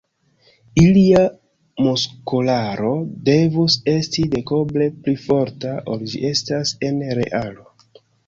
Ilia 0.83 1.19
muskolaro 1.87 2.93
devus 3.27 3.77
esti 3.93 4.25
dekoble 4.37 4.89
pli 5.03 5.15
forta, 5.27 5.75
ol 5.95 6.03
ĝi 6.15 6.25
estas 6.33 6.73
en 6.91 7.01
realo. 7.23 7.71